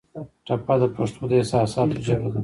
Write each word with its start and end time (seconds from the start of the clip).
ټپه 0.45 0.73
د 0.81 0.83
پښتو 0.95 1.23
د 1.29 1.31
احساساتو 1.39 1.97
ژبه 2.05 2.27
ده. 2.33 2.39